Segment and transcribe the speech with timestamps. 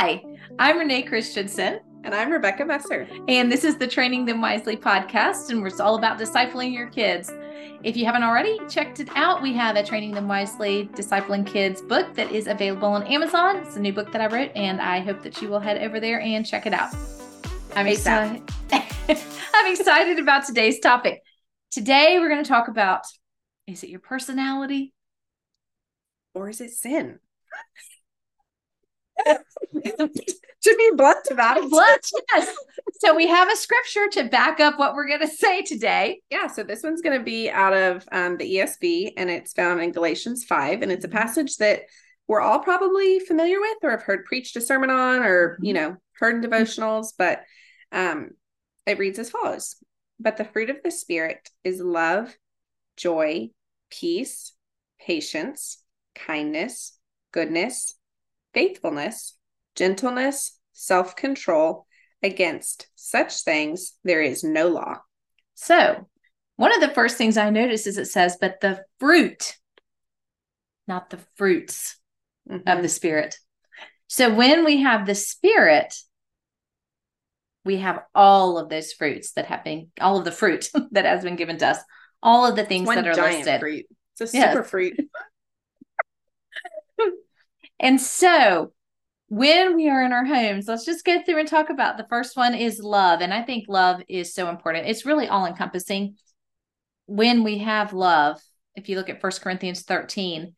[0.00, 0.22] Hi,
[0.60, 1.80] I'm Renee Christensen.
[2.04, 3.08] And I'm Rebecca Messer.
[3.26, 7.32] And this is the Training Them Wisely podcast, and it's all about discipling your kids.
[7.82, 11.82] If you haven't already checked it out, we have a Training Them Wisely Discipling Kids
[11.82, 13.56] book that is available on Amazon.
[13.56, 15.98] It's a new book that I wrote, and I hope that you will head over
[15.98, 16.94] there and check it out.
[17.74, 18.48] I'm excited.
[18.70, 21.22] I'm excited about today's topic.
[21.72, 23.00] Today, we're going to talk about
[23.66, 24.94] is it your personality?
[26.34, 27.18] Or is it sin?
[29.24, 31.70] to be blunt about it.
[31.70, 32.56] Blunt, yes.
[33.00, 36.20] So we have a scripture to back up what we're going to say today.
[36.30, 39.80] Yeah, so this one's going to be out of um, the ESV, and it's found
[39.80, 41.82] in Galatians 5, and it's a passage that
[42.26, 45.96] we're all probably familiar with or have heard preached a sermon on or, you know,
[46.14, 47.42] heard in devotionals, but
[47.92, 48.30] um,
[48.86, 49.76] it reads as follows.
[50.20, 52.36] But the fruit of the Spirit is love,
[52.96, 53.50] joy,
[53.90, 54.52] peace,
[55.00, 55.82] patience,
[56.14, 56.98] kindness,
[57.32, 57.94] goodness,
[58.58, 59.36] faithfulness,
[59.76, 61.86] gentleness, self control.
[62.20, 64.96] Against such things, there is no law.
[65.54, 66.08] So,
[66.56, 69.54] one of the first things I notice is it says, but the fruit,
[70.88, 71.96] not the fruits
[72.50, 72.68] mm-hmm.
[72.68, 73.36] of the Spirit.
[74.08, 75.94] So, when we have the Spirit,
[77.64, 81.22] we have all of those fruits that have been, all of the fruit that has
[81.22, 81.78] been given to us
[82.20, 83.60] all of the things that are listed.
[83.60, 83.86] Fruit.
[84.14, 84.70] It's a super yes.
[84.70, 84.98] fruit.
[87.80, 88.72] And so
[89.28, 92.36] when we are in our homes, let's just go through and talk about the first
[92.36, 93.20] one is love.
[93.20, 94.86] And I think love is so important.
[94.86, 96.16] It's really all encompassing.
[97.06, 98.40] When we have love,
[98.74, 100.54] if you look at First Corinthians 13,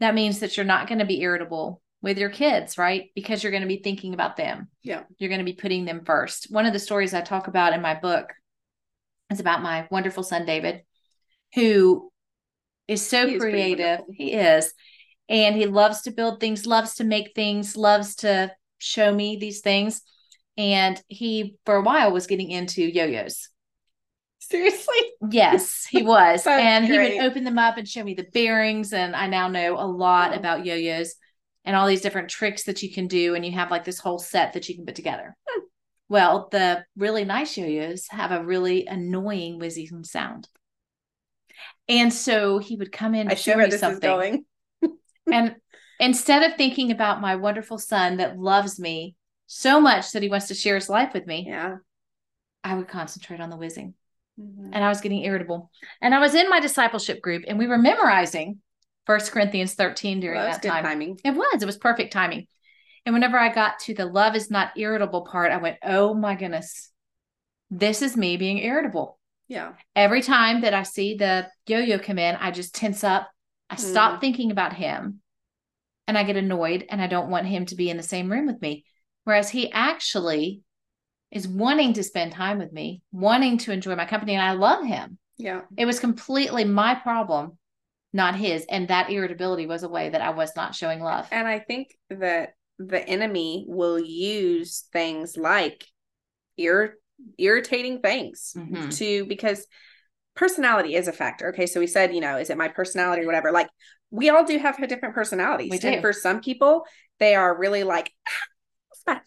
[0.00, 3.10] that means that you're not going to be irritable with your kids, right?
[3.14, 4.68] Because you're going to be thinking about them.
[4.82, 5.02] Yeah.
[5.18, 6.48] You're going to be putting them first.
[6.50, 8.32] One of the stories I talk about in my book
[9.30, 10.82] is about my wonderful son, David
[11.54, 12.10] who
[12.88, 14.00] is so he creative.
[14.12, 14.72] He is.
[15.28, 19.60] And he loves to build things, loves to make things, loves to show me these
[19.60, 20.02] things.
[20.56, 23.48] And he, for a while, was getting into yo yo's.
[24.38, 24.96] Seriously?
[25.30, 26.46] Yes, he was.
[26.46, 27.12] and great.
[27.12, 28.92] he would open them up and show me the bearings.
[28.92, 31.14] And I now know a lot about yo yo's
[31.64, 33.34] and all these different tricks that you can do.
[33.34, 35.34] And you have like this whole set that you can put together.
[35.48, 35.64] Hmm.
[36.08, 40.48] Well, the really nice yo yo's have a really annoying whizzing sound.
[41.88, 44.44] And so he would come in and show me something.
[45.32, 45.56] And
[46.00, 49.14] instead of thinking about my wonderful son that loves me
[49.46, 51.76] so much that he wants to share his life with me, yeah,
[52.62, 53.94] I would concentrate on the whizzing.
[54.40, 54.70] Mm-hmm.
[54.72, 55.70] And I was getting irritable.
[56.00, 58.60] And I was in my discipleship group and we were memorizing
[59.06, 60.82] First Corinthians 13 during well, that time.
[60.82, 61.20] timing.
[61.24, 61.62] It was.
[61.62, 62.46] It was perfect timing.
[63.06, 66.34] And whenever I got to the love is not irritable part, I went, oh my
[66.34, 66.90] goodness,
[67.70, 69.18] this is me being irritable.
[69.46, 69.72] Yeah.
[69.94, 73.28] Every time that I see the yo yo come in, I just tense up.
[73.70, 74.20] I stop mm.
[74.20, 75.20] thinking about him
[76.06, 78.46] and I get annoyed and I don't want him to be in the same room
[78.46, 78.84] with me.
[79.24, 80.62] Whereas he actually
[81.30, 84.84] is wanting to spend time with me, wanting to enjoy my company, and I love
[84.84, 85.18] him.
[85.36, 85.62] Yeah.
[85.76, 87.58] It was completely my problem,
[88.12, 88.66] not his.
[88.68, 91.26] And that irritability was a way that I was not showing love.
[91.32, 95.84] And I think that the enemy will use things like
[96.56, 96.98] ir-
[97.38, 98.90] irritating things mm-hmm.
[98.90, 99.66] to because
[100.34, 101.48] personality is a factor.
[101.48, 103.52] Okay, so we said, you know, is it my personality or whatever?
[103.52, 103.68] Like
[104.10, 105.70] we all do have different personalities.
[105.70, 105.88] We do.
[105.88, 106.84] And for some people,
[107.18, 108.12] they are really like,
[109.08, 109.20] ah,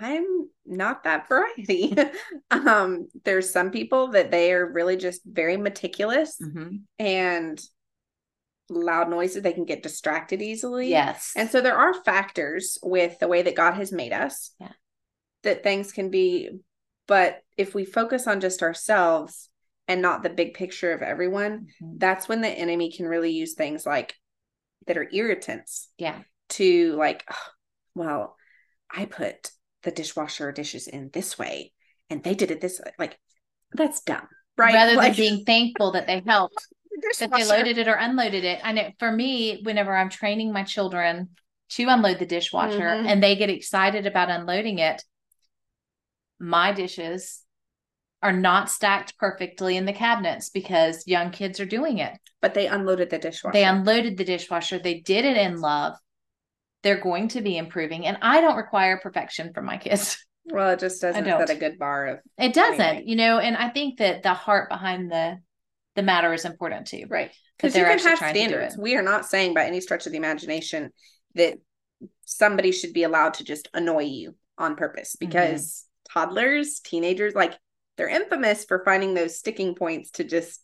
[0.00, 1.94] I'm not that variety.
[2.50, 6.76] um, there's some people that they are really just very meticulous mm-hmm.
[6.98, 7.60] and
[8.68, 9.42] loud noises.
[9.42, 10.88] They can get distracted easily.
[10.88, 11.32] Yes.
[11.36, 14.52] And so there are factors with the way that God has made us.
[14.58, 14.72] Yeah.
[15.42, 16.50] That things can be
[17.06, 19.50] but if we focus on just ourselves
[19.88, 21.98] and not the big picture of everyone, mm-hmm.
[21.98, 24.14] that's when the enemy can really use things like
[24.86, 25.88] that are irritants.
[25.98, 26.18] Yeah.
[26.50, 27.50] To like, oh,
[27.94, 28.36] well,
[28.90, 29.50] I put
[29.82, 31.72] the dishwasher dishes in this way
[32.10, 32.92] and they did it this way.
[32.98, 33.18] Like,
[33.72, 34.28] that's dumb.
[34.56, 34.74] Right.
[34.74, 36.66] Rather like, than being thankful that they helped,
[37.20, 38.60] that they loaded it or unloaded it.
[38.62, 41.30] I know for me, whenever I'm training my children
[41.70, 43.06] to unload the dishwasher mm-hmm.
[43.06, 45.02] and they get excited about unloading it,
[46.38, 47.42] my dishes
[48.22, 52.16] are not stacked perfectly in the cabinets because young kids are doing it.
[52.40, 53.52] But they unloaded the dishwasher.
[53.52, 54.78] They unloaded the dishwasher.
[54.78, 55.94] They did it in love.
[56.82, 58.06] They're going to be improving.
[58.06, 60.18] And I don't require perfection from my kids.
[60.44, 63.08] Well, it just doesn't set a good bar of it doesn't, anything.
[63.08, 65.38] you know, and I think that the heart behind the
[65.94, 67.04] the matter is important too.
[67.08, 67.30] Right.
[67.56, 68.76] Because you can have standards.
[68.76, 70.90] We are not saying by any stretch of the imagination
[71.36, 71.58] that
[72.24, 75.28] somebody should be allowed to just annoy you on purpose mm-hmm.
[75.28, 77.56] because toddlers, teenagers, like
[78.02, 80.60] they're infamous for finding those sticking points to just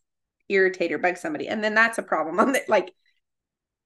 [0.49, 1.47] irritate or bug somebody.
[1.47, 2.69] And then that's a problem on that.
[2.69, 2.93] Like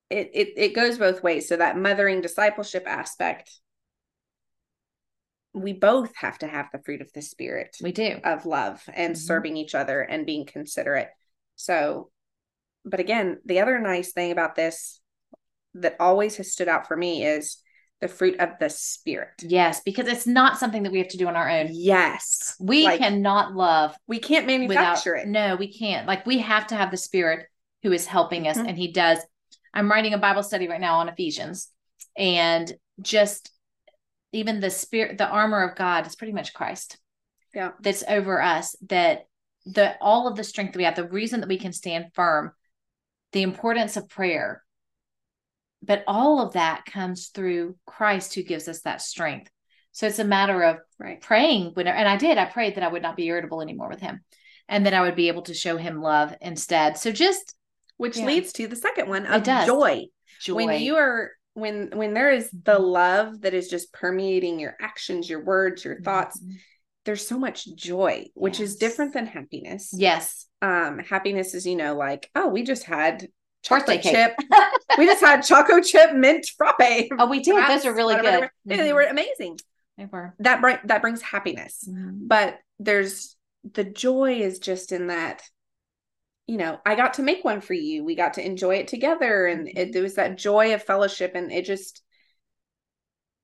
[0.08, 1.49] it, it, it goes both ways.
[1.49, 3.50] So that mothering discipleship aspect
[5.54, 7.76] we both have to have the fruit of the spirit.
[7.82, 8.19] We do.
[8.25, 9.20] Of love and mm-hmm.
[9.20, 11.10] serving each other and being considerate.
[11.56, 12.10] So,
[12.87, 14.98] but again, the other nice thing about this
[15.75, 17.58] that always has stood out for me is
[18.02, 19.31] the fruit of the spirit.
[19.40, 21.69] Yes, because it's not something that we have to do on our own.
[21.70, 22.56] Yes.
[22.60, 23.96] We like, cannot love.
[24.08, 25.31] We can't manufacture without, it.
[25.31, 26.06] No, we can't.
[26.06, 27.46] Like we have to have the spirit
[27.84, 28.66] who is helping us mm-hmm.
[28.66, 29.20] and he does.
[29.72, 31.70] I'm writing a Bible study right now on Ephesians
[32.19, 32.70] and
[33.00, 33.52] just
[34.32, 36.98] even the spirit the armor of God is pretty much Christ.
[37.55, 37.70] Yeah.
[37.81, 39.26] That's over us that
[39.64, 42.50] the all of the strength that we have, the reason that we can stand firm,
[43.31, 44.64] the importance of prayer,
[45.82, 49.50] but all of that comes through Christ who gives us that strength.
[49.90, 51.20] So it's a matter of right.
[51.20, 54.00] praying when, and I did, I prayed that I would not be irritable anymore with
[54.00, 54.20] him
[54.69, 56.96] and that I would be able to show him love instead.
[56.96, 57.55] So just,
[57.99, 58.26] which yeah.
[58.26, 60.06] leads to the second one of joy.
[60.40, 60.55] Joy.
[60.55, 65.29] When you are, when, when there is the love that is just permeating your actions,
[65.29, 66.56] your words, your thoughts, mm-hmm.
[67.05, 68.70] there's so much joy, which yes.
[68.70, 69.90] is different than happiness.
[69.93, 70.46] Yes.
[70.62, 73.29] Um, happiness is, you know, like, oh, we just had
[73.62, 74.35] chocolate chip.
[74.99, 77.09] we just had choco chip mint frappe.
[77.19, 77.69] Oh, we did.
[77.69, 78.25] Those are really good.
[78.44, 78.76] Mm-hmm.
[78.76, 79.59] They were amazing.
[79.97, 80.35] They were.
[80.41, 81.88] That br- that brings happiness.
[81.88, 82.26] Mm-hmm.
[82.26, 83.37] But there's
[83.73, 85.43] the joy is just in that.
[86.49, 88.05] You know, I got to make one for you.
[88.05, 91.53] We got to enjoy it together, and it, there was that joy of fellowship, and
[91.53, 92.03] it just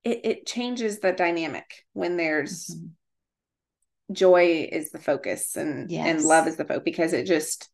[0.03, 2.67] it it changes the dynamic when there's.
[2.67, 4.13] Mm-hmm.
[4.13, 6.07] joy is the focus and yes.
[6.07, 7.69] and love is the focus because it just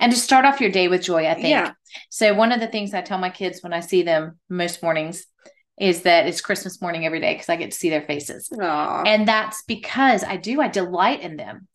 [0.00, 1.72] and to start off your day with joy i think yeah.
[2.08, 5.26] so one of the things i tell my kids when i see them most mornings
[5.78, 9.06] is that it's christmas morning every day because i get to see their faces Aww.
[9.06, 11.68] and that's because i do i delight in them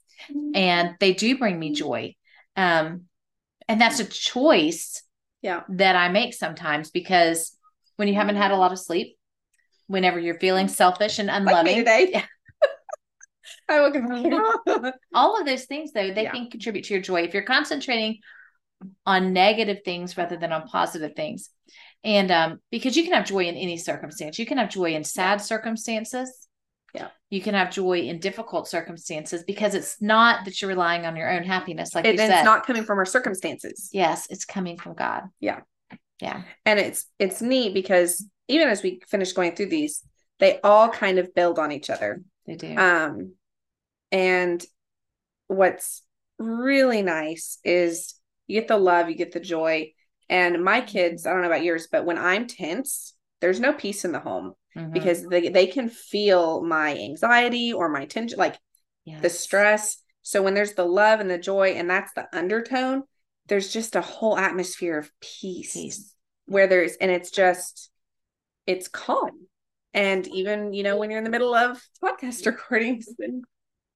[0.54, 2.16] and they do bring me joy
[2.58, 3.04] um
[3.68, 5.04] and that's a choice
[5.42, 7.56] yeah that i make sometimes because
[7.96, 9.18] when you haven't had a lot of sleep
[9.88, 12.24] whenever you're feeling selfish and unloving like today.
[13.70, 16.32] I will all of those things though they yeah.
[16.32, 18.20] can contribute to your joy if you're concentrating
[19.06, 21.50] on negative things rather than on positive things.
[22.04, 24.38] And um because you can have joy in any circumstance.
[24.38, 26.48] You can have joy in sad circumstances.
[26.94, 27.10] Yeah.
[27.30, 31.30] You can have joy in difficult circumstances because it's not that you're relying on your
[31.30, 32.32] own happiness like it, you said.
[32.32, 33.90] it's not coming from our circumstances.
[33.92, 35.24] Yes it's coming from god.
[35.40, 35.62] Yeah.
[36.22, 36.44] Yeah.
[36.66, 40.04] And it's it's neat because even as we finish going through these
[40.40, 42.22] they all kind of build on each other.
[42.46, 42.76] They do.
[42.76, 43.34] Um
[44.12, 44.64] and
[45.48, 46.04] what's
[46.38, 48.16] really nice is
[48.48, 49.92] you get the love, you get the joy.
[50.30, 54.06] And my kids, I don't know about yours, but when I'm tense, there's no peace
[54.06, 54.92] in the home mm-hmm.
[54.92, 58.58] because they, they can feel my anxiety or my tension, like
[59.06, 59.22] yes.
[59.22, 59.98] the stress.
[60.22, 63.04] So when there's the love and the joy, and that's the undertone,
[63.48, 66.16] there's just a whole atmosphere of peace, peace.
[66.48, 67.92] where there's, and it's just,
[68.66, 69.48] it's calm.
[69.94, 73.44] And even, you know, when you're in the middle of podcast recordings and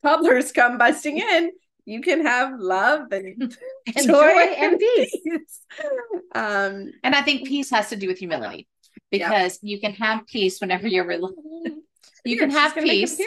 [0.04, 1.52] toddlers come busting in,
[1.86, 3.42] you can have love and,
[3.96, 5.18] and joy, joy, and peace.
[5.24, 5.62] peace.
[6.36, 8.68] Um, and I think peace has to do with humility
[9.10, 9.72] because yeah.
[9.72, 11.20] you can have peace whenever you're re-
[12.26, 13.20] you can have peace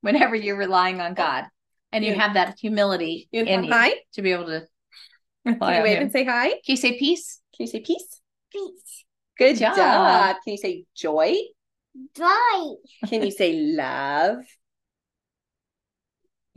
[0.00, 1.44] whenever you're relying on God,
[1.92, 2.22] and you yeah.
[2.22, 3.92] have that humility you in you hi?
[4.14, 4.66] to be able to.
[5.44, 6.02] Can you wave him.
[6.04, 6.48] and say hi?
[6.48, 7.40] Can you say peace?
[7.56, 8.20] Can you say peace?
[8.52, 9.04] Peace.
[9.36, 9.76] Good job.
[9.76, 10.36] job.
[10.44, 11.34] Can you say joy?
[12.16, 12.74] Joy.
[13.06, 14.44] Can you say love?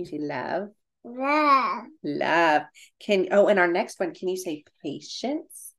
[0.02, 0.70] You say love?
[1.04, 1.84] Love.
[2.04, 2.64] Love.
[3.00, 5.74] Can oh, and our next one, can you say patience?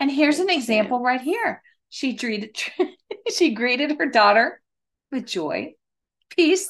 [0.00, 1.62] And here's an example right here.
[1.88, 2.56] She greeted
[3.32, 4.60] she greeted her daughter
[5.12, 5.74] with joy,
[6.30, 6.68] peace,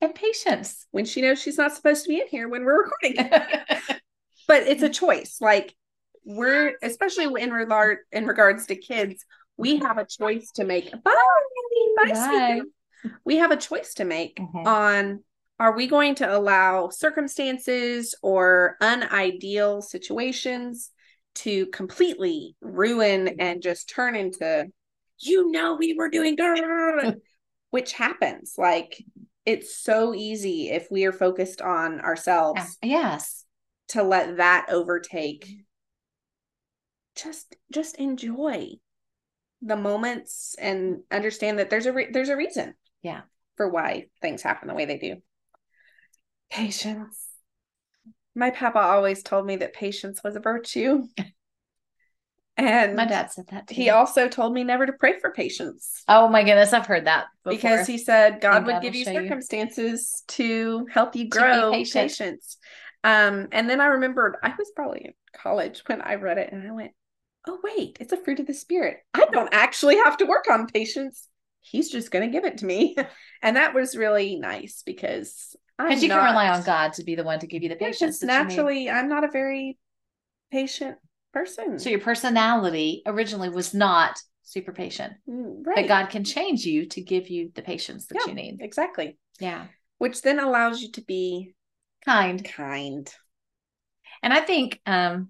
[0.00, 0.86] and patience.
[0.90, 3.30] When she knows she's not supposed to be in here when we're recording.
[4.48, 5.38] but it's a choice.
[5.40, 5.74] Like
[6.24, 9.24] we're especially in regard in regards to kids,
[9.56, 10.90] we have a choice to make.
[10.90, 11.14] Bye.
[11.96, 12.12] Bye.
[12.12, 12.60] Bye
[13.24, 14.66] we have a choice to make mm-hmm.
[14.66, 15.24] on
[15.58, 20.90] are we going to allow circumstances or unideal situations
[21.34, 24.66] to completely ruin and just turn into
[25.18, 26.36] you know we were doing
[27.70, 28.54] which happens.
[28.56, 29.04] Like
[29.44, 33.44] it's so easy if we are focused on ourselves yes.
[33.88, 35.46] to let that overtake
[37.14, 38.68] just just enjoy
[39.62, 42.74] the moments and understand that there's a re- there's a reason
[43.06, 43.20] yeah.
[43.56, 45.16] For why things happen the way they do.
[46.50, 47.24] Patience.
[48.34, 51.04] My papa always told me that patience was a virtue.
[52.58, 53.74] And my dad said that too.
[53.74, 56.02] He also told me never to pray for patience.
[56.08, 57.54] Oh my goodness, I've heard that before.
[57.54, 60.34] because he said God would give you circumstances you.
[60.36, 62.08] to help you grow patient.
[62.08, 62.56] patience.
[63.04, 66.66] Um, and then I remembered I was probably in college when I read it, and
[66.66, 66.92] I went,
[67.46, 69.00] "Oh wait, it's a fruit of the spirit.
[69.12, 71.28] I don't actually have to work on patience.
[71.66, 72.96] He's just going to give it to me.
[73.42, 77.16] and that was really nice because because you not, can rely on God to be
[77.16, 78.22] the one to give you the patience.
[78.22, 79.78] naturally, I'm not a very
[80.50, 80.96] patient
[81.32, 81.78] person.
[81.78, 85.12] So your personality originally was not super patient.
[85.28, 85.76] Mm, right.
[85.76, 88.58] But God can change you to give you the patience that yeah, you need.
[88.60, 89.18] Exactly.
[89.38, 89.66] Yeah.
[89.98, 91.54] Which then allows you to be
[92.04, 92.42] kind.
[92.42, 93.12] Kind.
[94.22, 95.28] And I think um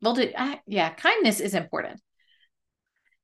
[0.00, 2.00] well do I, yeah, kindness is important.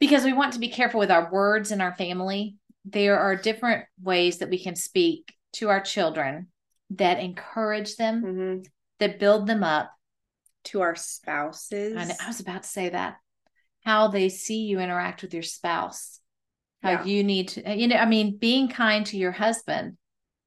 [0.06, 2.56] Because we want to be careful with our words in our family.
[2.84, 6.48] There are different ways that we can speak to our children
[6.90, 8.62] that encourage them, mm-hmm.
[8.98, 9.90] that build them up.
[10.66, 11.96] To our spouses.
[11.96, 13.16] I, I was about to say that
[13.84, 16.20] how they see you interact with your spouse
[16.82, 17.04] how yeah.
[17.04, 19.96] you need to you know i mean being kind to your husband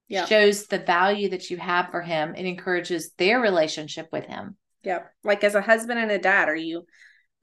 [0.07, 0.25] yeah.
[0.25, 5.03] shows the value that you have for him it encourages their relationship with him yeah
[5.23, 6.85] like as a husband and a dad are you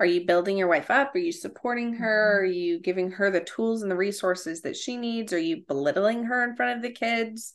[0.00, 1.14] are you building your wife up?
[1.14, 2.38] Are you supporting her?
[2.38, 2.42] Mm-hmm.
[2.42, 5.32] are you giving her the tools and the resources that she needs?
[5.32, 7.54] Are you belittling her in front of the kids?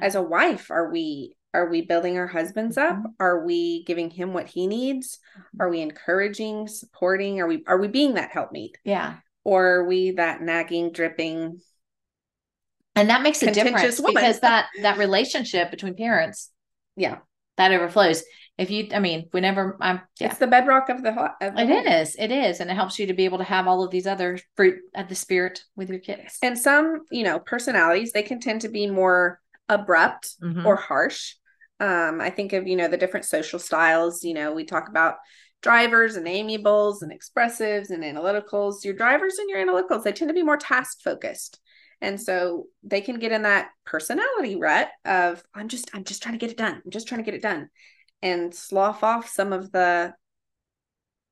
[0.00, 2.96] As a wife are we are we building our husbands up?
[2.96, 3.06] Mm-hmm.
[3.18, 5.18] are we giving him what he needs?
[5.36, 5.62] Mm-hmm.
[5.62, 7.40] are we encouraging supporting?
[7.40, 9.16] Are we are we being that helpmeet yeah.
[9.42, 11.60] Or are we that nagging dripping
[12.94, 14.14] and that makes a difference woman.
[14.14, 16.50] because that that relationship between parents
[16.96, 17.18] yeah.
[17.56, 18.22] that overflows
[18.60, 20.28] if you i mean whenever i'm yeah.
[20.28, 23.06] it's the bedrock of the, of the it is it is and it helps you
[23.06, 25.98] to be able to have all of these other fruit of the spirit with your
[25.98, 30.66] kids and some you know personalities they can tend to be more abrupt mm-hmm.
[30.66, 31.34] or harsh
[31.80, 34.22] um, I think of, you know, the different social styles.
[34.22, 35.16] You know, we talk about
[35.62, 38.84] drivers and amiables and expressives and analyticals.
[38.84, 41.58] Your drivers and your analyticals, they tend to be more task focused.
[42.02, 46.34] And so they can get in that personality rut of I'm just I'm just trying
[46.34, 46.80] to get it done.
[46.84, 47.68] I'm just trying to get it done
[48.22, 50.14] and slough off some of the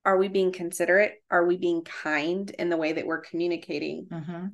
[0.04, 1.14] are we being considerate?
[1.30, 4.06] Are we being kind in the way that we're communicating?
[4.10, 4.46] Mm-hmm.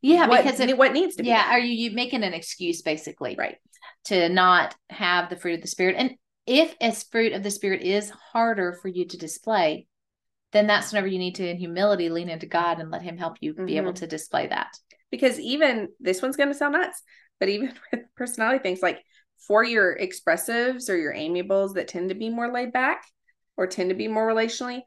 [0.00, 1.28] Yeah, what, because it, what needs to be.
[1.28, 3.36] Yeah, are you, you making an excuse basically?
[3.38, 3.58] Right
[4.04, 5.96] to not have the fruit of the spirit.
[5.98, 6.12] And
[6.46, 9.86] if as fruit of the spirit is harder for you to display,
[10.52, 13.36] then that's whenever you need to in humility lean into God and let him help
[13.40, 13.66] you mm-hmm.
[13.66, 14.00] be able mm-hmm.
[14.00, 14.76] to display that.
[15.10, 17.02] Because even this one's going to sound nuts,
[17.38, 19.02] but even with personality things like
[19.46, 23.04] for your expressives or your amiables that tend to be more laid back
[23.56, 24.82] or tend to be more relationally,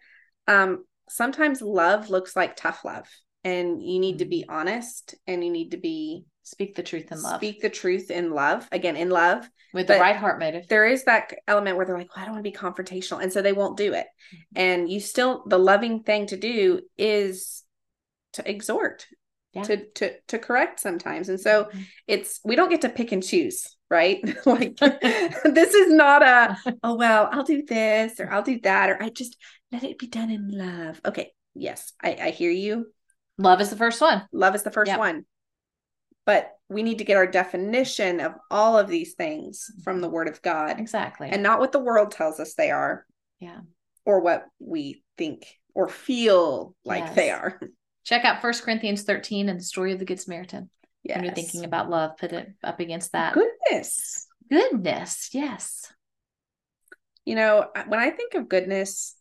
[0.48, 3.08] um, sometimes love looks like tough love
[3.44, 4.56] and you need to be mm-hmm.
[4.56, 7.38] honest and you need to be Speak the truth in love.
[7.38, 8.70] Speak the truth in love.
[8.72, 9.50] Again, in love.
[9.74, 10.68] With the right heart motive.
[10.68, 13.22] There is that element where they're like, well, I don't want to be confrontational.
[13.22, 14.06] And so they won't do it.
[14.06, 14.38] Mm-hmm.
[14.56, 17.64] And you still, the loving thing to do is
[18.34, 19.08] to exhort,
[19.56, 19.64] yeah.
[19.64, 21.30] to, to, to correct sometimes.
[21.30, 21.82] And so mm-hmm.
[22.08, 24.22] it's, we don't get to pick and choose, right?
[24.46, 29.02] like this is not a, oh, well, I'll do this or I'll do that, or
[29.02, 29.38] I just
[29.72, 31.02] let it be done in love.
[31.06, 31.32] Okay.
[31.54, 31.94] Yes.
[32.04, 32.88] I, I hear you.
[33.38, 34.24] Love is the first one.
[34.32, 35.00] Love is the first yep.
[35.00, 35.26] one
[36.26, 40.28] but we need to get our definition of all of these things from the word
[40.28, 40.80] of God.
[40.80, 41.30] Exactly.
[41.30, 43.06] And not what the world tells us they are.
[43.40, 43.60] Yeah.
[44.06, 47.16] Or what we think or feel like yes.
[47.16, 47.60] they are.
[48.06, 50.70] Check out First Corinthians 13 and the story of the Good Samaritan.
[51.04, 51.18] Yes.
[51.18, 53.34] When you're thinking about love, put it up against that.
[53.34, 54.28] Goodness.
[54.50, 55.30] Goodness.
[55.34, 55.92] Yes.
[57.26, 59.16] You know, when I think of goodness,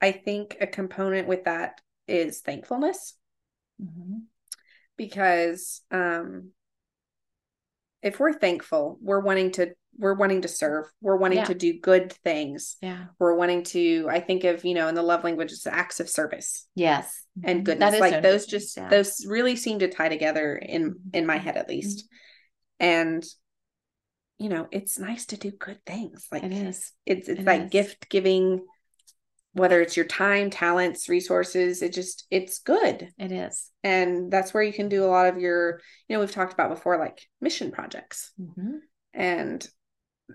[0.00, 3.16] I think a component with that is thankfulness.
[3.82, 4.18] Mm-hmm
[4.96, 6.50] because um
[8.02, 11.44] if we're thankful we're wanting to we're wanting to serve we're wanting yeah.
[11.44, 15.02] to do good things yeah we're wanting to i think of you know in the
[15.02, 17.64] love language it's acts of service yes and mm-hmm.
[17.64, 18.88] goodness like so those just yeah.
[18.88, 21.08] those really seem to tie together in mm-hmm.
[21.12, 22.04] in my head at least
[22.80, 22.86] mm-hmm.
[22.86, 23.24] and
[24.38, 27.62] you know it's nice to do good things like it is it's it's it like
[27.64, 27.70] is.
[27.70, 28.64] gift giving
[29.54, 34.62] whether it's your time talents resources it just it's good it is and that's where
[34.62, 37.70] you can do a lot of your you know we've talked about before like mission
[37.70, 38.78] projects mm-hmm.
[39.12, 39.68] and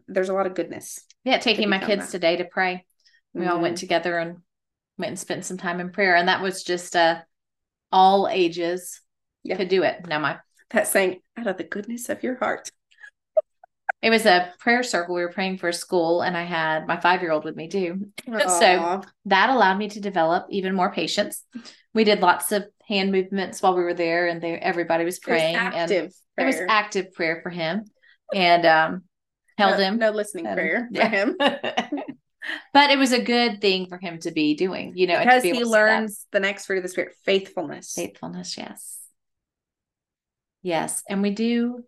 [0.07, 2.11] there's a lot of goodness yeah taking my kids that.
[2.11, 2.85] today to pray
[3.33, 3.51] we mm-hmm.
[3.51, 4.37] all went together and
[4.97, 7.19] went and spent some time in prayer and that was just uh
[7.91, 9.01] all ages
[9.43, 9.55] yeah.
[9.55, 10.37] could do it now my
[10.71, 12.69] that saying out of the goodness of your heart
[14.01, 15.15] it was a prayer circle.
[15.15, 17.67] We were praying for a school, and I had my five year old with me
[17.67, 18.07] too.
[18.27, 21.43] So that allowed me to develop even more patience.
[21.93, 25.55] We did lots of hand movements while we were there, and they, everybody was praying.
[25.55, 26.47] It was active and prayer.
[26.47, 27.85] it was active prayer for him,
[28.33, 29.03] and um,
[29.57, 29.97] held no, him.
[29.97, 31.09] No listening prayer yeah.
[31.09, 31.35] for him.
[32.73, 35.51] but it was a good thing for him to be doing, you know, because be
[35.51, 37.93] he learns the next fruit of the spirit, faithfulness.
[37.93, 38.99] Faithfulness, yes.
[40.61, 41.03] Yes.
[41.09, 41.83] And we do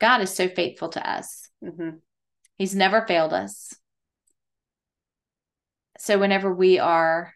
[0.00, 1.48] God is so faithful to us.
[1.64, 1.96] Mm-hmm.
[2.58, 3.74] He's never failed us.
[5.98, 7.32] So whenever we are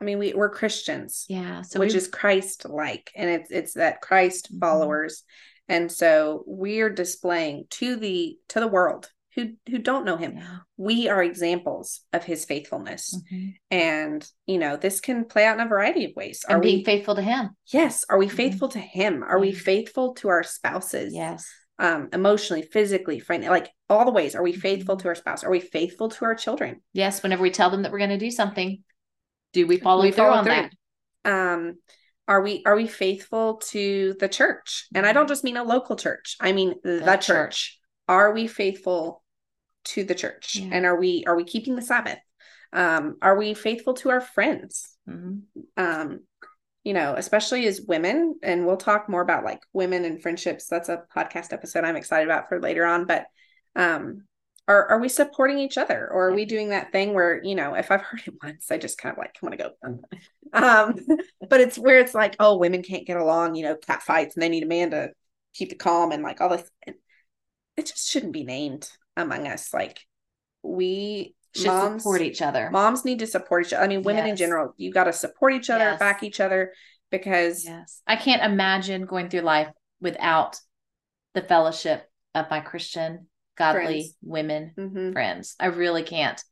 [0.00, 1.62] I mean, we we're Christians, Yeah.
[1.62, 4.60] So which we- is Christ like, and it's it's that Christ Mhm.
[4.60, 5.22] followers,
[5.68, 10.36] and so we're displaying to the to the world who who don't know Him.
[10.36, 10.58] yeah.
[10.76, 13.54] We are examples of His faithfulness, Mhm.
[13.70, 16.44] and you know this can play out in a variety of ways.
[16.48, 16.84] Are and being we?
[16.84, 17.50] faithful to Him.
[17.66, 18.04] yes.
[18.08, 18.32] Are we Mhm.
[18.32, 19.22] faithful to Him?
[19.22, 21.12] Are we faithful to our spouses?
[21.14, 21.46] Yes.
[21.78, 24.34] Um, emotionally, physically, like all the ways.
[24.34, 25.00] Are we faithful Mhm.
[25.02, 25.44] to our spouse?
[25.44, 26.82] Are we faithful to our children?
[26.94, 27.22] Yes.
[27.22, 28.82] Whenever we tell them that we're going to do something,
[29.52, 30.54] do we follow We through follow on through.
[30.54, 30.72] that?
[31.30, 31.78] um
[32.28, 35.96] are we are we faithful to the church and i don't just mean a local
[35.96, 37.26] church i mean the, The church.
[37.26, 37.78] church.
[38.08, 39.22] are we faithful
[39.86, 40.70] to the church Yeah.
[40.72, 42.18] and are we are we keeping the sabbath
[42.72, 45.42] um are we faithful to our friends Mhm.
[45.76, 46.20] um
[46.82, 50.88] you know especially as women and we'll talk more about like women and friendships that's
[50.88, 53.26] a podcast episode i'm excited about for later on but
[53.76, 54.24] um
[54.68, 57.74] are, are we supporting each other or are we doing that thing where you know
[57.74, 59.98] if i've heard it once i just kind of like want to go
[60.52, 60.94] um
[61.48, 64.42] but it's where it's like oh women can't get along you know cat fights and
[64.42, 65.10] they need a man to
[65.54, 66.96] keep it calm and like all this it,
[67.76, 70.00] it just shouldn't be named among us like
[70.62, 72.68] we Should moms support each other.
[72.70, 75.52] moms need to support each other i mean women in general you got to support
[75.54, 75.98] each other Yes.
[75.98, 76.72] back each other
[77.10, 78.02] because Yes.
[78.06, 79.68] I can't imagine going through life
[80.00, 80.58] without
[81.34, 82.04] the fellowship
[82.34, 84.16] of my Christian, godly Friends.
[84.22, 85.12] women Mhm.
[85.12, 85.56] friends.
[85.58, 86.42] I really can't.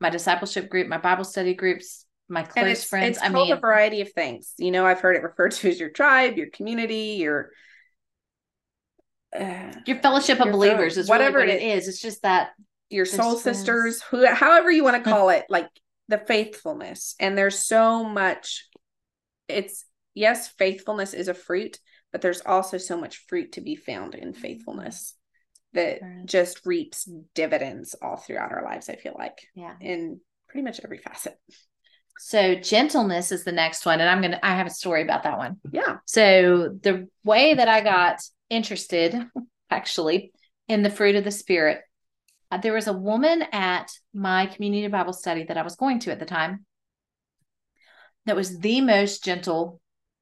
[0.00, 3.16] My discipleship group, my Bible study groups, my close it's, friends.
[3.16, 5.68] it's I called mean, a variety of things you know i've heard it referred to
[5.68, 7.50] as your tribe your community your
[9.38, 11.88] uh, your fellowship of your believers is whatever really what it is.
[11.88, 12.50] It's just that
[12.88, 15.68] your soul sisters who however you want to call it like
[16.08, 18.68] the faithfulness and there's so much
[19.48, 21.78] it's yes faithfulness is a fruit
[22.12, 25.14] but there's also so much fruit to be found in faithfulness
[25.74, 29.74] that just reaps dividends all throughout our lives i feel like yeah.
[29.80, 31.38] in pretty much every facet
[32.18, 34.38] So gentleness is the next one, and I'm gonna.
[34.42, 35.56] I have a story about that one.
[35.72, 39.16] yeah So the way that I got interested,
[39.70, 40.32] actually,
[40.68, 41.80] in the fruit of the spirit,
[42.50, 46.12] uh, there was a woman at my community Bible study that I was going to
[46.12, 46.64] at the time.
[48.26, 49.80] That was the most gentle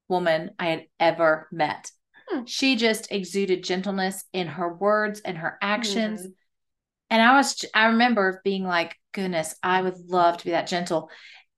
[0.09, 1.91] woman I had ever met.
[2.45, 6.21] She just exuded gentleness in her words and her actions.
[6.21, 6.33] Mhm.
[7.09, 11.09] And I was, I remember being like, goodness, I would love to be that gentle.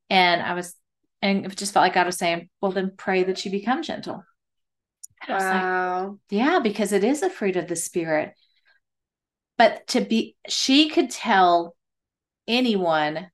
[0.09, 0.75] And I was,
[1.21, 4.23] and it just felt like God was saying, well, then pray that you become gentle.
[5.27, 8.33] And I like, wow yeah, because it is a fruit of the spirit.
[9.57, 11.75] But to be, she could tell
[12.47, 13.27] anyone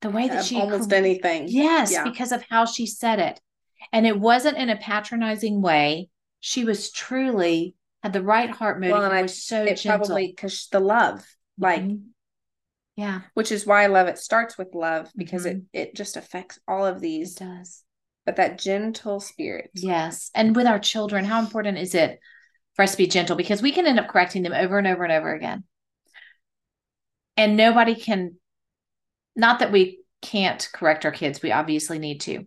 [0.00, 2.04] the way that Of she almost anything Yes, Yeah.
[2.04, 3.40] because of how she said it.
[3.92, 6.08] And it wasn't in a patronizing way.
[6.40, 8.92] She was truly had the right heart motive.
[8.96, 10.06] Well, and I- was so it gentle.
[10.06, 11.24] probably because the love
[11.58, 12.02] like Mhm.
[12.96, 15.66] yeah, which is why I love it starts with love because Mhm.
[15.72, 17.82] it it just affects all of it these does.
[18.24, 20.30] but that gentle spirit Yes.
[20.34, 22.18] And with our children, how important is it
[22.74, 23.36] for us to be gentle?
[23.36, 25.64] Because we can end up correcting them over and over and over again.
[27.36, 28.36] And nobody can,
[29.36, 32.46] not that we can't correct our kids, we obviously need to.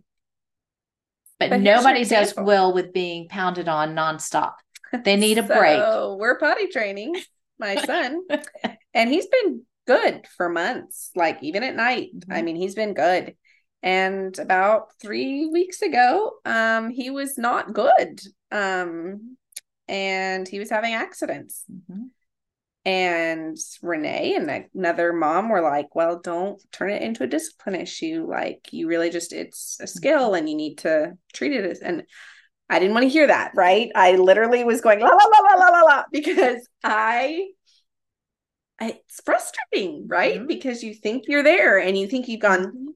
[1.39, 4.54] But, But nobody does well with being pounded on nonstop.
[5.04, 5.80] They need a break.
[5.80, 7.15] So we're potty training
[7.60, 8.21] my son,
[8.93, 12.10] and he's been good for months, like even at night.
[12.30, 12.45] I Mhm.
[12.45, 13.36] mean, he's been good.
[13.82, 18.19] And about three weeks ago, um, he was not good.
[18.52, 19.38] Um,
[19.88, 21.63] and he was having accidents.
[21.71, 22.10] Mhm.
[22.86, 28.26] And Renee and another mom were like, well, don't turn it into a discipline issue.
[28.28, 32.04] Like, you really just, it's a skill and you need to treat it as, and
[32.70, 33.92] I didn't want to hear that, right?
[33.96, 37.48] I literally was going, la, la, la, la, la, la, la, because I,
[38.82, 40.39] it's frustrating, right?
[40.42, 40.48] Mhm.
[40.48, 42.96] Because you think you're there and you think you've gone,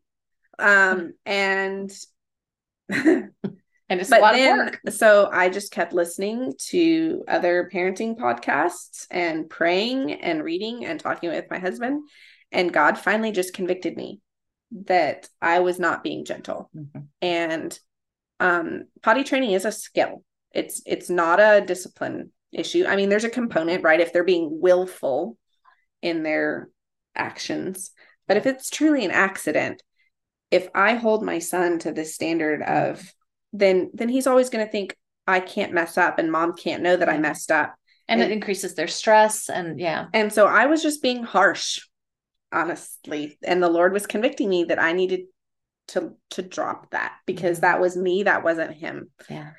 [0.59, 1.91] um, and,
[3.89, 4.79] And it's a but lot then, of work.
[4.89, 11.29] so I just kept listening to other parenting podcasts and praying and reading and talking
[11.29, 12.07] with my husband.
[12.51, 14.19] And God finally just convicted me
[14.85, 16.69] that I was not being gentle.
[16.75, 17.07] Mhm.
[17.21, 17.79] And
[18.39, 20.23] um, potty training is a skill.
[20.51, 22.85] It's it's not a discipline issue.
[22.87, 23.99] I mean, there's a component, right?
[23.99, 25.37] If they're being willful
[26.01, 26.69] in their
[27.15, 27.91] actions,
[28.27, 29.81] but if it's truly an accident,
[30.51, 33.13] if I hold my son to the standard of
[33.53, 36.97] then then he's always going to think I can't mess up and mom can't know
[36.97, 37.75] that I messed up.
[38.09, 39.49] And it increases their stress.
[39.49, 40.07] And yeah.
[40.13, 41.79] And so I was just being harsh,
[42.51, 43.37] honestly.
[43.43, 45.21] And the Lord was convicting me that I needed
[45.89, 47.61] to to drop that because Mhm.
[47.61, 49.09] that was me, that wasn't him.
[49.29, 49.51] Yeah.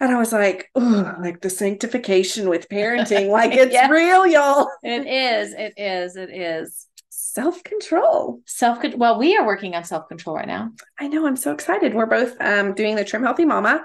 [0.00, 3.88] And I was like, oh, like the sanctification with parenting, like it's Yeah.
[3.88, 4.68] real, y'all.
[4.82, 5.54] It is.
[5.54, 6.16] It is.
[6.16, 6.86] It is.
[7.32, 8.40] Self control.
[8.46, 9.00] Self control.
[9.00, 10.70] well, we are working on self control right now.
[10.98, 11.26] I know.
[11.26, 11.94] I'm so excited.
[11.94, 13.84] We're both um, doing the Trim Healthy Mama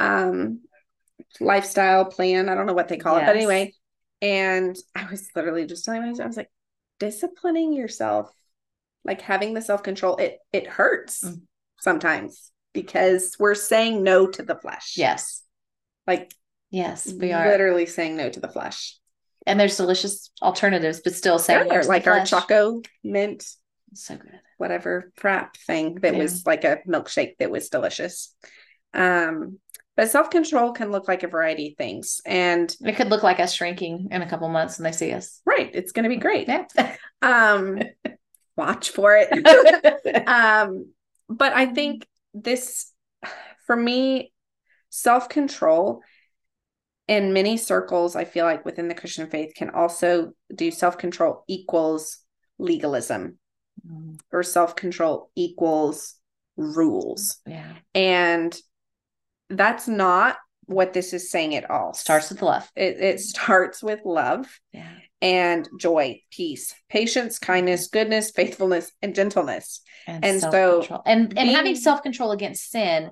[0.00, 0.60] um,
[1.40, 2.48] lifestyle plan.
[2.48, 3.22] I don't know what they call yes.
[3.22, 3.72] it, but anyway.
[4.22, 6.50] And I was literally just telling myself, I was like,
[6.98, 8.32] disciplining yourself,
[9.04, 11.40] like having the self control, it it hurts mm.
[11.80, 14.94] sometimes because we're saying no to the flesh.
[14.96, 15.42] Yes.
[16.06, 16.32] Like
[16.70, 18.98] yes, we are literally saying no to the flesh.
[19.46, 23.46] And there's delicious alternatives, but still saying no like our choco mint,
[23.92, 26.22] so good, whatever frap thing that yeah.
[26.22, 28.34] was like a milkshake that was delicious.
[28.94, 29.58] Um,
[29.96, 33.38] but self control can look like a variety of things, and it could look like
[33.38, 35.40] us shrinking in a couple months when they see us.
[35.44, 36.48] Right, it's going to be great.
[36.48, 36.96] Yeah.
[37.22, 37.80] um,
[38.56, 40.26] watch for it.
[40.28, 40.86] um,
[41.28, 42.90] but I think this,
[43.66, 44.32] for me,
[44.90, 46.02] self control
[47.08, 51.44] in many circles, I feel like within the Christian faith can also do self control
[51.48, 52.18] equals
[52.58, 53.38] legalism
[53.86, 54.18] mm.
[54.32, 56.14] or self control equals
[56.56, 57.36] rules.
[57.46, 57.72] Yeah.
[57.94, 58.56] And
[59.50, 60.36] that's not
[60.66, 61.92] what this is saying at all.
[61.92, 62.70] Starts with love.
[62.74, 64.46] It, it starts with love.
[64.72, 64.90] Yeah.
[65.20, 69.80] And joy, peace, patience, kindness, goodness, faithfulness, and gentleness.
[70.06, 73.10] And, and so and and being, having self-control against sin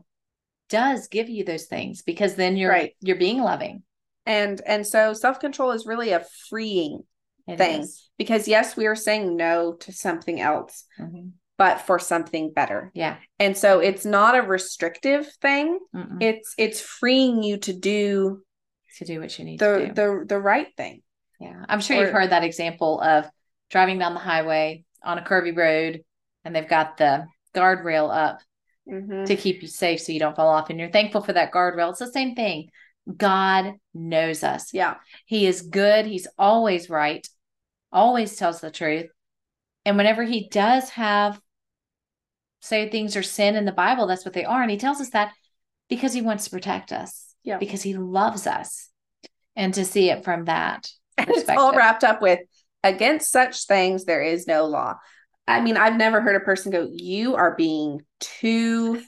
[0.73, 2.97] does give you those things because then you're right.
[3.01, 3.83] you're being loving.
[4.27, 7.03] And and so self-control is really a freeing
[7.47, 8.09] it thing is.
[8.19, 10.85] because yes, we are saying no to something else.
[10.99, 12.91] Mm-hmm but for something better.
[12.93, 13.19] Yeah.
[13.39, 15.79] And so it's not a restrictive thing.
[15.95, 16.17] Mm-mm.
[16.21, 18.43] It's it's freeing you to do
[18.99, 19.93] to do what you need the, to do.
[19.95, 21.03] The the right thing.
[21.39, 21.65] Yeah.
[21.69, 23.27] I'm sure or, you've heard that example of
[23.71, 26.03] driving down the highway on a curvy road
[26.45, 28.41] and they've got the guardrail up
[28.89, 29.25] mm-hmm.
[29.25, 31.91] to keep you safe so you don't fall off and you're thankful for that guardrail.
[31.91, 32.69] It's the same thing.
[33.17, 34.73] God knows us.
[34.73, 34.97] Yeah.
[35.27, 36.07] He is good.
[36.07, 37.27] He's always right.
[37.91, 39.07] Always tells the truth.
[39.85, 41.41] And whenever he does have
[42.61, 44.63] say things are sin in the Bible, that's what they are.
[44.63, 45.33] And he tells us that
[45.89, 47.35] because he wants to protect us.
[47.43, 47.59] Yeah.
[47.59, 48.89] Because he loves us.
[49.57, 50.89] And to see it from that.
[51.19, 52.39] And it's all wrapped up with
[52.83, 54.97] against such things there is no law.
[55.47, 59.03] I mean, I've never heard a person go, You are being too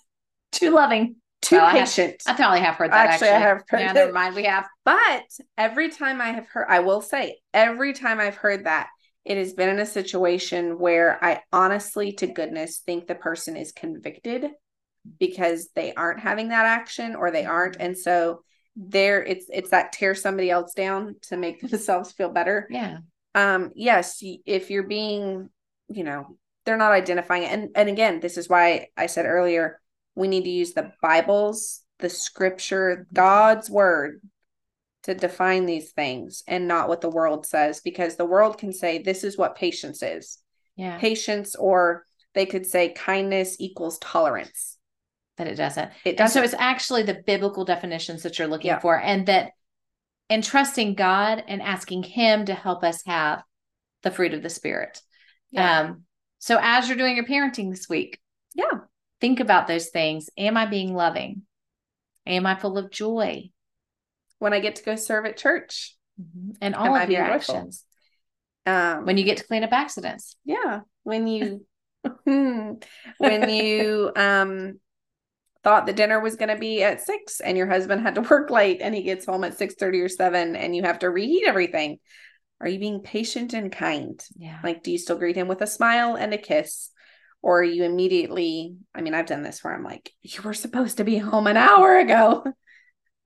[0.52, 1.16] too loving.
[1.42, 2.22] Too well, patient.
[2.26, 3.10] I, have, I probably have heard that.
[3.10, 3.44] Actually, actually.
[3.44, 4.34] I have heard yeah, never mind.
[4.34, 4.66] We have.
[4.84, 5.24] But
[5.58, 8.88] every time I have heard, I will say, every time I've heard that,
[9.26, 13.72] it has been in a situation where I honestly to goodness think the person is
[13.72, 14.50] convicted
[15.18, 18.40] because they aren't having that action or they aren't and so
[18.76, 22.98] there it's it's that tear somebody else down to make themselves feel better yeah
[23.34, 25.50] um yes if you're being
[25.88, 29.80] you know they're not identifying it and and again this is why i said earlier
[30.14, 34.20] we need to use the bibles the scripture god's word
[35.04, 38.98] to define these things and not what the world says because the world can say
[38.98, 40.38] this is what patience is.
[40.76, 40.98] Yeah.
[40.98, 44.78] Patience or they could say kindness equals tolerance.
[45.36, 45.90] But it doesn't.
[46.04, 46.32] It doesn't.
[46.32, 48.78] so it's actually the biblical definitions that you're looking yeah.
[48.78, 49.52] for and that
[50.30, 53.42] and trusting God and asking him to help us have
[54.02, 55.02] the fruit of the spirit.
[55.54, 55.80] Yeah.
[55.80, 56.04] Um
[56.38, 58.20] so as you're doing your parenting this week,
[58.54, 58.80] yeah,
[59.20, 60.28] think about those things.
[60.36, 61.42] Am I being loving?
[62.26, 63.50] Am I full of joy?
[64.44, 66.50] when I get to go serve at church mm-hmm.
[66.60, 67.84] and all of your actions.
[68.66, 70.36] Um, when you get to clean up accidents.
[70.44, 70.80] Yeah.
[71.02, 71.64] When you,
[72.24, 72.78] when
[73.48, 74.80] you, um,
[75.62, 78.50] thought the dinner was going to be at six and your husband had to work
[78.50, 81.44] late and he gets home at six thirty or 7 and you have to reheat
[81.46, 81.98] everything
[82.60, 84.22] are you being patient and kind?
[84.36, 84.58] Yeah.
[84.62, 86.90] Like do you still greet him with a smile and a kiss?
[87.42, 90.96] Or are you immediately i mean i've done this where i'm like you were supposed
[90.96, 92.44] to be home an hour ago.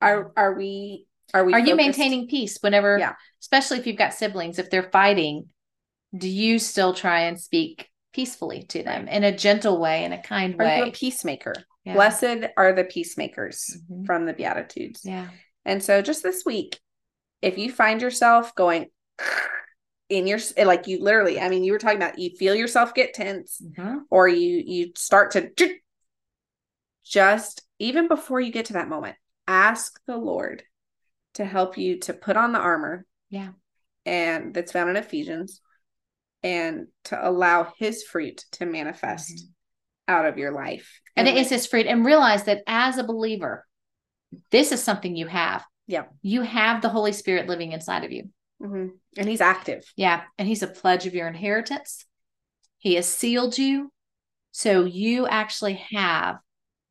[0.01, 1.69] Are are we are we are focused?
[1.69, 3.15] you maintaining peace whenever yeah.
[3.41, 5.49] especially if you've got siblings if they're fighting
[6.17, 9.15] do you still try and speak peacefully to them right.
[9.15, 11.55] in a gentle way in a kind are way you a peacemaker?
[11.85, 11.95] Yeah.
[11.95, 14.05] blessed are the peacemakers mm-hmm.
[14.05, 15.03] from the beatitudes.
[15.05, 15.29] Yeah.
[15.65, 16.79] And so just this week
[17.41, 18.87] if you find yourself going
[20.09, 23.13] in your like you literally i mean you were talking about you feel yourself get
[23.13, 23.99] tense mm-hmm.
[24.11, 25.51] or you you start to
[27.05, 30.63] just even before you get to that moment ask the lord
[31.39, 33.07] to help you to put on the armor.
[33.31, 33.51] Yeah.
[34.05, 35.61] And that's found in Ephesians
[36.43, 40.15] and to allow his fruit to manifest mm-hmm.
[40.15, 41.01] out of your life.
[41.17, 41.87] And, and it is his fruit.
[41.87, 43.65] And realize that as a believer,
[44.51, 45.65] this is something you have.
[45.87, 46.05] Yeah.
[46.23, 48.31] You have the Holy Spirit living inside of you.
[48.63, 48.89] Mm-hmm.
[49.17, 49.85] And he's active.
[49.97, 50.23] Yeah.
[50.39, 52.05] And he's a pledge of your inheritance.
[52.79, 53.93] He has sealed you.
[54.53, 56.37] So you actually have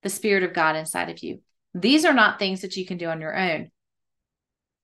[0.03, 1.41] the Spirit of God inside of you.
[1.73, 3.71] These are not things that you can do on your own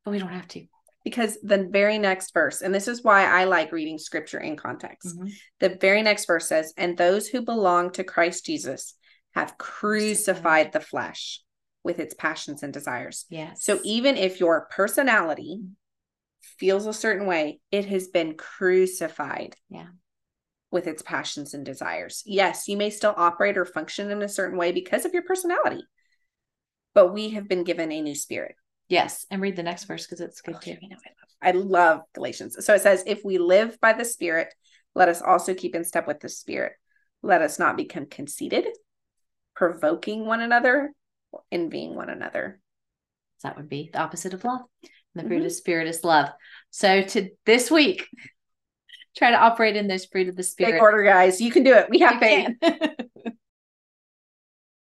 [0.04, 0.66] but we don't have to.
[1.04, 5.08] because the very next verse, and this is why I like reading scripture in context.
[5.08, 5.28] Mm-hmm.
[5.60, 8.96] The very next verse says, And those who belong to Christ Jesus
[9.34, 11.42] have crucified the flesh
[11.84, 13.26] with its passions and desires.
[13.30, 13.64] Yes.
[13.64, 15.62] So even if your personality
[16.44, 19.56] feels a certain way, it has been crucified.
[19.70, 19.88] Yeah.
[20.72, 22.24] With its passions and desires.
[22.26, 25.84] Yes, you may still operate or function in a certain way because of your personality,
[26.96, 28.56] but we have been given a new spirit.
[28.90, 29.26] Yes.
[29.30, 30.74] And read the next verse because it's good oh, okay.
[30.74, 30.80] too.
[30.82, 30.98] You know,
[31.44, 32.58] I love, I love Galatians.
[32.66, 34.52] So it says, if we live by the spirit,
[34.96, 36.74] let us also keep in step with the spirit.
[37.22, 38.66] Let us not become conceited,
[39.56, 40.92] provoking one another,
[41.32, 42.60] or envying one another.
[43.44, 44.62] That would be the opposite of love.
[45.16, 45.38] The fruit mm-hmm.
[45.38, 46.30] of the spirit is love.
[46.72, 48.08] So to this week,
[49.16, 50.74] try to operate in those fruit of the spirit.
[50.74, 51.40] Big order, guys.
[51.40, 51.90] You can do it.
[51.90, 52.56] We have faith.